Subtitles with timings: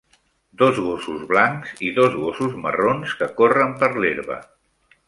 [0.61, 4.43] Dos gossos blancs i dos gossos marrons que corren per l'herba.